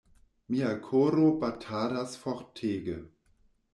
Mia 0.53 0.69
koro 0.87 1.29
batadas 1.43 2.17
fortege. 2.23 2.97